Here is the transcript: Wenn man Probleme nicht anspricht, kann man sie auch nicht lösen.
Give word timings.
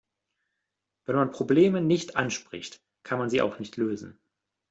Wenn 1.05 1.15
man 1.15 1.29
Probleme 1.29 1.79
nicht 1.79 2.15
anspricht, 2.15 2.81
kann 3.03 3.19
man 3.19 3.29
sie 3.29 3.43
auch 3.43 3.59
nicht 3.59 3.77
lösen. 3.77 4.19